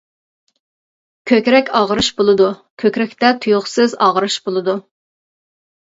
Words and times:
كۆكرەك 1.31 1.69
ئاغرىش 1.81 2.09
بولىدۇ، 2.21 2.49
كۆكرەكتە 2.85 3.33
تۇيۇقسىز 3.45 3.95
ئاغرىش 4.07 4.39
بولىدۇ. 4.49 4.77